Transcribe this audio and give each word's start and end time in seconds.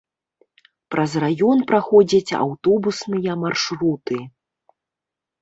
Праз 0.95 1.11
раён 1.23 1.61
праходзяць 1.73 2.35
аўтобусныя 2.45 3.37
маршруты. 3.45 4.17